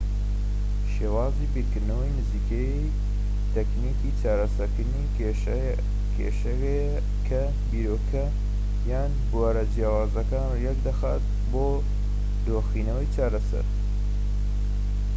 [0.93, 2.93] شێوازی بیرکردنەوەی نزیکەیی
[3.55, 5.11] تەکنیکی چارەسەرکردنی
[6.17, 6.95] کێشەیە
[7.27, 8.25] کە بیرۆکە
[8.91, 11.67] یان بوارە جیاوازەکان یەکدەخات بۆ
[12.45, 13.65] دۆخینەوەی چارەسەر